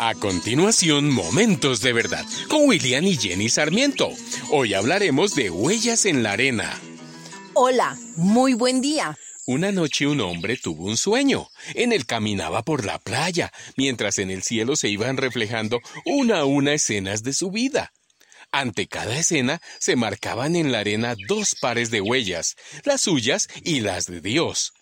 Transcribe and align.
A 0.00 0.14
continuación, 0.14 1.10
Momentos 1.10 1.80
de 1.80 1.92
Verdad 1.92 2.24
con 2.48 2.68
William 2.68 3.04
y 3.04 3.16
Jenny 3.16 3.48
Sarmiento. 3.48 4.10
Hoy 4.52 4.72
hablaremos 4.72 5.34
de 5.34 5.50
huellas 5.50 6.06
en 6.06 6.22
la 6.22 6.32
arena. 6.32 6.80
Hola, 7.54 7.98
muy 8.14 8.54
buen 8.54 8.80
día. 8.80 9.18
Una 9.44 9.72
noche 9.72 10.06
un 10.06 10.20
hombre 10.20 10.56
tuvo 10.56 10.84
un 10.84 10.96
sueño. 10.96 11.48
En 11.74 11.92
él 11.92 12.06
caminaba 12.06 12.62
por 12.62 12.84
la 12.84 13.00
playa, 13.00 13.52
mientras 13.76 14.18
en 14.18 14.30
el 14.30 14.44
cielo 14.44 14.76
se 14.76 14.88
iban 14.88 15.16
reflejando 15.16 15.80
una 16.04 16.40
a 16.40 16.44
una 16.44 16.74
escenas 16.74 17.24
de 17.24 17.32
su 17.32 17.50
vida. 17.50 17.92
Ante 18.52 18.86
cada 18.86 19.18
escena 19.18 19.60
se 19.80 19.96
marcaban 19.96 20.54
en 20.54 20.70
la 20.70 20.78
arena 20.78 21.16
dos 21.26 21.56
pares 21.60 21.90
de 21.90 22.00
huellas, 22.00 22.54
las 22.84 23.00
suyas 23.00 23.48
y 23.64 23.80
las 23.80 24.06
de 24.06 24.20
Dios. 24.20 24.74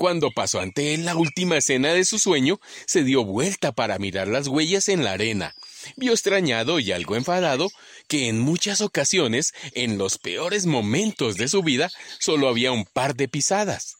Cuando 0.00 0.30
pasó 0.30 0.60
ante 0.60 0.94
él 0.94 1.04
la 1.04 1.14
última 1.14 1.58
escena 1.58 1.92
de 1.92 2.06
su 2.06 2.18
sueño, 2.18 2.58
se 2.86 3.04
dio 3.04 3.22
vuelta 3.22 3.72
para 3.72 3.98
mirar 3.98 4.28
las 4.28 4.48
huellas 4.48 4.88
en 4.88 5.04
la 5.04 5.12
arena. 5.12 5.54
Vio 5.96 6.12
extrañado 6.12 6.80
y 6.80 6.90
algo 6.90 7.16
enfadado 7.16 7.68
que 8.08 8.28
en 8.28 8.40
muchas 8.40 8.80
ocasiones, 8.80 9.52
en 9.74 9.98
los 9.98 10.16
peores 10.16 10.64
momentos 10.64 11.36
de 11.36 11.48
su 11.48 11.62
vida, 11.62 11.90
solo 12.18 12.48
había 12.48 12.72
un 12.72 12.86
par 12.86 13.14
de 13.14 13.28
pisadas. 13.28 13.96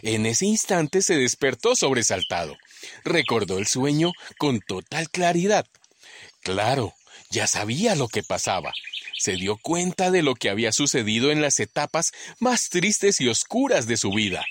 En 0.00 0.24
ese 0.24 0.46
instante 0.46 1.02
se 1.02 1.18
despertó 1.18 1.76
sobresaltado. 1.76 2.56
Recordó 3.04 3.58
el 3.58 3.66
sueño 3.66 4.12
con 4.38 4.60
total 4.60 5.10
claridad. 5.10 5.66
Claro, 6.40 6.94
ya 7.28 7.46
sabía 7.46 7.94
lo 7.94 8.08
que 8.08 8.22
pasaba. 8.22 8.72
Se 9.18 9.32
dio 9.32 9.58
cuenta 9.58 10.10
de 10.10 10.22
lo 10.22 10.34
que 10.34 10.48
había 10.48 10.72
sucedido 10.72 11.30
en 11.30 11.42
las 11.42 11.60
etapas 11.60 12.12
más 12.38 12.70
tristes 12.70 13.20
y 13.20 13.28
oscuras 13.28 13.86
de 13.86 13.98
su 13.98 14.12
vida. 14.12 14.46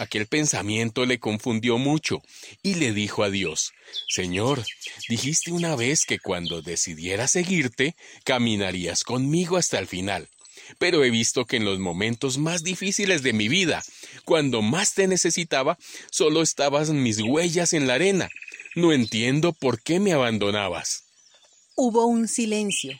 Aquel 0.00 0.26
pensamiento 0.26 1.04
le 1.04 1.18
confundió 1.18 1.76
mucho 1.76 2.22
y 2.62 2.76
le 2.76 2.94
dijo 2.94 3.22
a 3.22 3.28
Dios, 3.28 3.72
Señor, 4.08 4.64
dijiste 5.10 5.52
una 5.52 5.76
vez 5.76 6.06
que 6.06 6.18
cuando 6.18 6.62
decidiera 6.62 7.28
seguirte, 7.28 7.94
caminarías 8.24 9.04
conmigo 9.04 9.58
hasta 9.58 9.78
el 9.78 9.86
final. 9.86 10.30
Pero 10.78 11.04
he 11.04 11.10
visto 11.10 11.44
que 11.44 11.58
en 11.58 11.66
los 11.66 11.78
momentos 11.80 12.38
más 12.38 12.62
difíciles 12.62 13.22
de 13.22 13.34
mi 13.34 13.48
vida, 13.48 13.82
cuando 14.24 14.62
más 14.62 14.94
te 14.94 15.06
necesitaba, 15.06 15.76
solo 16.10 16.40
estabas 16.40 16.88
mis 16.88 17.20
huellas 17.20 17.74
en 17.74 17.86
la 17.86 17.94
arena. 17.94 18.30
No 18.74 18.94
entiendo 18.94 19.52
por 19.52 19.82
qué 19.82 20.00
me 20.00 20.14
abandonabas. 20.14 21.02
Hubo 21.76 22.06
un 22.06 22.26
silencio, 22.26 22.96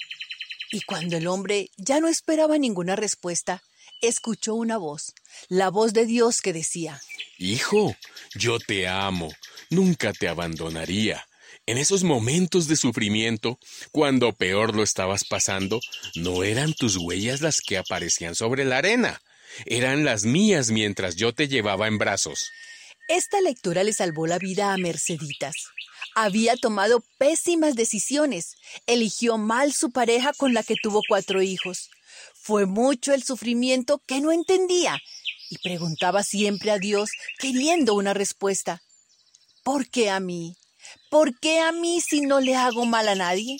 y 0.71 0.83
cuando 0.83 1.17
el 1.17 1.29
hombre 1.29 1.71
ya 1.79 1.99
no 1.99 2.09
esperaba 2.09 2.59
ninguna 2.59 2.95
respuesta, 2.95 3.63
escuchó 4.01 4.55
una 4.55 4.77
voz, 4.77 5.15
la 5.49 5.71
voz 5.71 5.93
de 5.93 6.07
Dios 6.07 6.41
que 6.41 6.53
decía, 6.53 7.01
Hijo, 7.39 7.97
yo 8.35 8.59
te 8.59 8.89
amo, 8.89 9.33
nunca 9.71 10.13
te 10.13 10.29
abandonaría. 10.29 11.27
En 11.67 11.79
esos 11.79 12.03
momentos 12.05 12.69
de 12.69 12.77
sufrimiento, 12.77 13.59
cuando 13.93 14.33
peor 14.33 14.75
lo 14.75 14.83
estabas 14.83 15.25
pasando, 15.25 15.81
no 16.17 16.43
eran 16.43 16.75
tus 16.75 16.97
huellas 16.97 17.41
las 17.41 17.61
que 17.61 17.79
aparecían 17.79 18.35
sobre 18.35 18.65
la 18.65 18.79
arena, 18.79 19.21
eran 19.67 20.05
las 20.05 20.25
mías 20.25 20.71
mientras 20.71 21.17
yo 21.17 21.33
te 21.33 21.49
llevaba 21.49 21.87
en 21.87 21.99
brazos. 21.99 22.51
Esta 23.09 23.41
lectura 23.41 23.85
le 23.85 23.93
salvó 23.93 24.27
la 24.27 24.39
vida 24.39 24.73
a 24.73 24.79
Merceditas. 24.79 25.55
Había 26.15 26.57
tomado 26.57 27.03
pésimas 27.19 27.75
decisiones, 27.75 28.57
eligió 28.87 29.39
mal 29.39 29.73
su 29.73 29.91
pareja 29.91 30.33
con 30.37 30.55
la 30.55 30.63
que 30.63 30.77
tuvo 30.81 31.03
cuatro 31.09 31.43
hijos. 31.43 31.91
Fue 32.35 32.67
mucho 32.67 33.13
el 33.13 33.23
sufrimiento 33.23 34.03
que 34.07 34.21
no 34.21 34.33
entendía 34.33 34.99
y 35.51 35.59
preguntaba 35.59 36.23
siempre 36.23 36.71
a 36.71 36.79
Dios 36.79 37.11
queriendo 37.39 37.95
una 37.95 38.15
respuesta. 38.15 38.83
¿Por 39.63 39.89
qué 39.91 40.11
a 40.11 40.21
mí? 40.21 40.57
¿Por 41.11 41.39
qué 41.39 41.61
a 41.61 41.73
mí 41.73 42.01
si 42.01 42.23
no 42.23 42.41
le 42.41 42.57
hago 42.57 42.87
mal 42.87 43.09
a 43.09 43.15
nadie? 43.15 43.57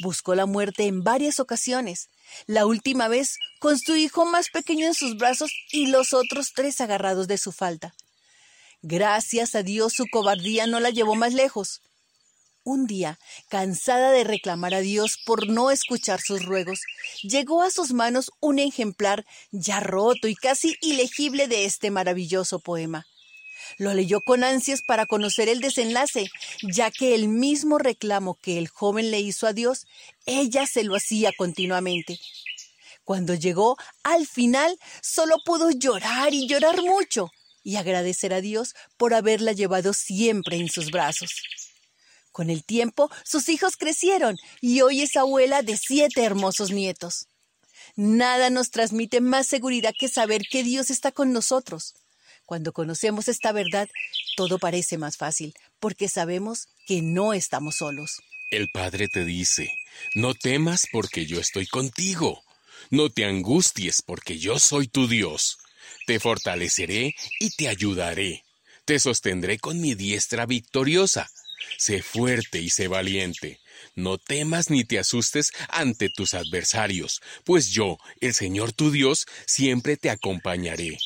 Buscó 0.00 0.34
la 0.34 0.46
muerte 0.46 0.86
en 0.86 1.02
varias 1.02 1.38
ocasiones, 1.40 2.08
la 2.46 2.66
última 2.66 3.08
vez 3.08 3.36
con 3.58 3.78
su 3.78 3.96
hijo 3.96 4.24
más 4.24 4.48
pequeño 4.50 4.86
en 4.86 4.94
sus 4.94 5.16
brazos 5.16 5.50
y 5.70 5.86
los 5.86 6.14
otros 6.14 6.52
tres 6.54 6.80
agarrados 6.80 7.28
de 7.28 7.38
su 7.38 7.52
falda. 7.52 7.94
Gracias 8.80 9.54
a 9.54 9.62
Dios 9.62 9.92
su 9.92 10.06
cobardía 10.10 10.66
no 10.66 10.80
la 10.80 10.90
llevó 10.90 11.14
más 11.14 11.34
lejos. 11.34 11.82
Un 12.64 12.86
día, 12.86 13.18
cansada 13.48 14.12
de 14.12 14.22
reclamar 14.22 14.72
a 14.72 14.80
Dios 14.80 15.18
por 15.26 15.48
no 15.48 15.72
escuchar 15.72 16.20
sus 16.20 16.44
ruegos, 16.44 16.80
llegó 17.22 17.60
a 17.62 17.72
sus 17.72 17.92
manos 17.92 18.30
un 18.38 18.60
ejemplar 18.60 19.26
ya 19.50 19.80
roto 19.80 20.28
y 20.28 20.36
casi 20.36 20.76
ilegible 20.80 21.48
de 21.48 21.64
este 21.64 21.90
maravilloso 21.90 22.60
poema. 22.60 23.04
Lo 23.78 23.94
leyó 23.94 24.20
con 24.20 24.44
ansias 24.44 24.80
para 24.80 25.06
conocer 25.06 25.48
el 25.48 25.60
desenlace, 25.60 26.30
ya 26.62 26.92
que 26.92 27.16
el 27.16 27.26
mismo 27.26 27.78
reclamo 27.78 28.38
que 28.40 28.58
el 28.58 28.68
joven 28.68 29.10
le 29.10 29.18
hizo 29.18 29.48
a 29.48 29.52
Dios, 29.52 29.86
ella 30.26 30.64
se 30.68 30.84
lo 30.84 30.94
hacía 30.94 31.32
continuamente. 31.36 32.20
Cuando 33.02 33.34
llegó 33.34 33.76
al 34.04 34.28
final, 34.28 34.78
solo 35.00 35.38
pudo 35.44 35.72
llorar 35.72 36.32
y 36.32 36.46
llorar 36.46 36.80
mucho, 36.80 37.32
y 37.64 37.74
agradecer 37.74 38.32
a 38.32 38.40
Dios 38.40 38.74
por 38.96 39.14
haberla 39.14 39.50
llevado 39.50 39.94
siempre 39.94 40.58
en 40.58 40.68
sus 40.68 40.92
brazos. 40.92 41.30
Con 42.32 42.48
el 42.48 42.64
tiempo, 42.64 43.10
sus 43.24 43.50
hijos 43.50 43.76
crecieron 43.76 44.36
y 44.62 44.80
hoy 44.80 45.02
es 45.02 45.16
abuela 45.16 45.60
de 45.60 45.76
siete 45.76 46.24
hermosos 46.24 46.70
nietos. 46.70 47.26
Nada 47.94 48.48
nos 48.48 48.70
transmite 48.70 49.20
más 49.20 49.46
seguridad 49.46 49.92
que 49.98 50.08
saber 50.08 50.40
que 50.50 50.62
Dios 50.62 50.88
está 50.90 51.12
con 51.12 51.32
nosotros. 51.32 51.92
Cuando 52.46 52.72
conocemos 52.72 53.28
esta 53.28 53.52
verdad, 53.52 53.86
todo 54.34 54.58
parece 54.58 54.96
más 54.96 55.18
fácil, 55.18 55.52
porque 55.78 56.08
sabemos 56.08 56.68
que 56.86 57.02
no 57.02 57.34
estamos 57.34 57.76
solos. 57.76 58.22
El 58.50 58.70
Padre 58.70 59.08
te 59.08 59.26
dice, 59.26 59.70
no 60.14 60.32
temas 60.32 60.86
porque 60.90 61.26
yo 61.26 61.38
estoy 61.38 61.66
contigo, 61.66 62.42
no 62.90 63.10
te 63.10 63.26
angusties 63.26 64.00
porque 64.00 64.38
yo 64.38 64.58
soy 64.58 64.88
tu 64.88 65.06
Dios, 65.06 65.58
te 66.06 66.18
fortaleceré 66.18 67.14
y 67.40 67.50
te 67.50 67.68
ayudaré, 67.68 68.44
te 68.86 68.98
sostendré 68.98 69.58
con 69.58 69.80
mi 69.82 69.94
diestra 69.94 70.46
victoriosa 70.46 71.30
Sé 71.78 72.02
fuerte 72.02 72.60
y 72.60 72.70
sé 72.70 72.88
valiente. 72.88 73.60
No 73.94 74.18
temas 74.18 74.70
ni 74.70 74.84
te 74.84 74.98
asustes 74.98 75.52
ante 75.68 76.08
tus 76.08 76.34
adversarios, 76.34 77.20
pues 77.44 77.70
yo, 77.70 77.98
el 78.20 78.34
Señor 78.34 78.72
tu 78.72 78.90
Dios, 78.90 79.26
siempre 79.46 79.96
te 79.96 80.10
acompañaré. 80.10 80.98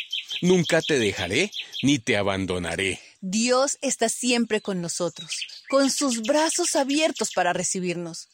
Nunca 0.43 0.83
te 0.83 0.99
dejaré 0.99 1.51
ni 1.83 1.99
te 1.99 2.17
abandonaré. 2.17 3.01
Dios 3.21 3.79
está 3.81 4.09
siempre 4.09 4.61
con 4.61 4.81
nosotros, 4.81 5.47
con 5.69 5.91
sus 5.91 6.23
brazos 6.23 6.77
abiertos 6.77 7.33
para 7.33 7.53
recibirnos. 7.53 8.29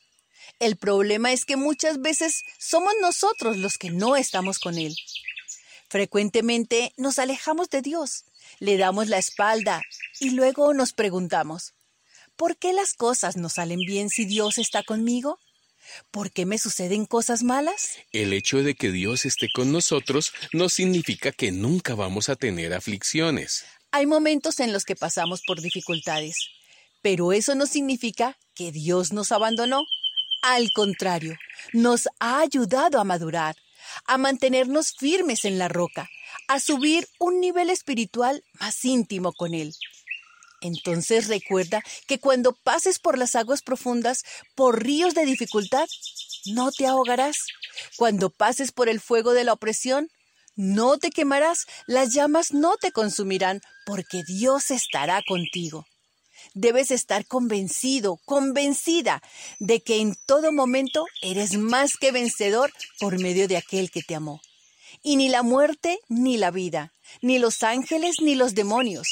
El 0.59 0.77
problema 0.77 1.33
es 1.33 1.45
que 1.45 1.57
muchas 1.57 2.01
veces 2.01 2.43
somos 2.59 2.93
nosotros 3.01 3.57
los 3.57 3.79
que 3.79 3.91
no 3.91 4.17
estamos 4.17 4.59
con 4.59 4.77
Él. 4.77 4.95
Frecuentemente 5.89 6.93
nos 6.97 7.19
alejamos 7.19 7.69
de 7.69 7.83
Dios, 7.83 8.25
le 8.59 8.77
damos 8.77 9.09
la 9.09 9.19
espalda 9.19 9.83
y 10.21 10.31
luego 10.31 10.75
nos 10.75 10.93
preguntamos, 10.93 11.75
¿Por 12.37 12.57
qué 12.57 12.73
las 12.73 12.95
cosas 12.95 13.37
no 13.37 13.49
salen 13.49 13.81
bien 13.81 14.09
si 14.09 14.25
Dios 14.25 14.59
está 14.59 14.83
conmigo? 14.83 15.39
¿Por 16.11 16.31
qué 16.31 16.47
me 16.47 16.59
suceden 16.59 17.07
cosas 17.07 17.43
malas? 17.43 17.99
El 18.13 18.33
hecho 18.33 18.63
de 18.63 18.75
que 18.75 18.91
Dios 18.91 19.25
esté 19.25 19.49
con 19.53 19.73
nosotros 19.73 20.33
no 20.53 20.69
significa 20.69 21.33
que 21.33 21.53
nunca 21.53 21.95
vamos 21.95 22.29
a 22.29 22.37
tener 22.37 22.73
aflicciones. 22.73 23.65
Hay 23.91 24.07
momentos 24.07 24.61
en 24.61 24.73
los 24.73 24.85
que 24.85 24.97
pasamos 24.97 25.43
por 25.47 25.61
dificultades, 25.61 26.37
pero 27.03 27.33
eso 27.33 27.55
no 27.55 27.67
significa 27.67 28.39
que 28.55 28.73
Dios 28.73 29.13
nos 29.13 29.33
abandonó. 29.33 29.83
Al 30.43 30.73
contrario, 30.73 31.37
nos 31.73 32.09
ha 32.19 32.41
ayudado 32.41 32.99
a 32.99 33.05
madurar, 33.05 33.57
a 34.07 34.19
mantenernos 34.19 34.93
firmes 34.99 35.45
en 35.45 35.59
la 35.59 35.69
roca, 35.69 36.09
a 36.49 36.59
subir 36.59 37.07
un 37.19 37.41
nivel 37.41 37.71
espiritual 37.71 38.43
más 38.59 38.85
íntimo 38.85 39.33
con 39.33 39.55
Él. 39.55 39.75
Entonces 40.63 41.27
recuerda 41.27 41.83
que 42.07 42.19
cuando 42.19 42.53
pases 42.53 42.99
por 42.99 43.19
las 43.19 43.35
aguas 43.35 43.63
profundas, 43.63 44.23
por 44.55 44.83
ríos 44.83 45.13
de 45.15 45.27
dificultad, 45.27 45.87
no 46.47 46.71
te 46.71 46.87
ahogarás. 46.87 47.37
Cuando 47.97 48.31
pases 48.31 48.73
por 48.73 48.89
el 48.89 49.01
fuego 49.01 49.33
de 49.33 49.45
la 49.45 49.53
opresión, 49.53 50.09
no 50.55 50.99
te 50.99 51.11
quemarás, 51.11 51.67
las 51.87 52.15
llamas 52.15 52.53
no 52.53 52.77
te 52.77 52.93
consumirán, 52.93 53.61
porque 53.85 54.23
Dios 54.27 54.71
estará 54.71 55.23
contigo. 55.27 55.85
Debes 56.55 56.91
estar 56.91 57.27
convencido, 57.27 58.19
convencida 58.25 59.23
de 59.59 59.81
que 59.81 60.01
en 60.01 60.15
todo 60.27 60.53
momento 60.53 61.07
eres 61.23 61.57
más 61.57 61.97
que 61.97 62.13
vencedor 62.13 62.73
por 63.01 63.21
medio 63.21 63.49
de 63.49 63.57
aquel 63.57 63.91
que 63.91 64.03
te 64.03 64.15
amó. 64.15 64.41
Y 65.03 65.17
ni 65.17 65.29
la 65.29 65.43
muerte 65.43 65.99
ni 66.09 66.37
la 66.37 66.51
vida, 66.51 66.93
ni 67.21 67.39
los 67.39 67.63
ángeles 67.63 68.17
ni 68.21 68.35
los 68.35 68.55
demonios, 68.55 69.09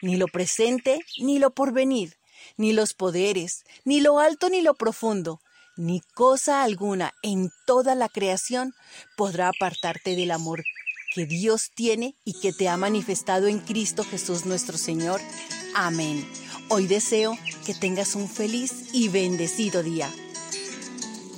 ni 0.00 0.16
lo 0.16 0.26
presente, 0.28 1.00
ni 1.18 1.38
lo 1.38 1.50
porvenir, 1.50 2.16
ni 2.56 2.72
los 2.72 2.94
poderes, 2.94 3.64
ni 3.84 4.00
lo 4.00 4.18
alto, 4.18 4.48
ni 4.48 4.62
lo 4.62 4.74
profundo, 4.74 5.40
ni 5.76 6.00
cosa 6.14 6.62
alguna 6.62 7.12
en 7.22 7.50
toda 7.66 7.94
la 7.94 8.08
creación 8.08 8.74
podrá 9.16 9.48
apartarte 9.48 10.16
del 10.16 10.30
amor 10.30 10.64
que 11.14 11.26
Dios 11.26 11.70
tiene 11.74 12.16
y 12.24 12.40
que 12.40 12.52
te 12.52 12.68
ha 12.68 12.76
manifestado 12.76 13.46
en 13.46 13.58
Cristo 13.58 14.04
Jesús 14.04 14.46
nuestro 14.46 14.78
Señor. 14.78 15.20
Amén. 15.74 16.26
Hoy 16.68 16.86
deseo 16.86 17.36
que 17.66 17.74
tengas 17.74 18.14
un 18.14 18.28
feliz 18.28 18.88
y 18.92 19.08
bendecido 19.08 19.82
día. 19.82 20.10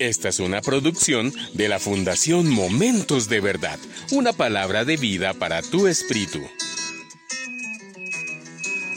Esta 0.01 0.29
es 0.29 0.41
una 0.41 0.61
producción 0.61 1.33
de 1.53 1.69
la 1.69 1.79
Fundación 1.79 2.51
Momentos 2.51 3.29
de 3.29 3.41
Verdad, 3.41 3.79
una 4.11 4.33
palabra 4.33 4.85
de 4.85 4.97
vida 4.97 5.35
para 5.35 5.63
tu 5.63 5.87
espíritu. 5.87 6.41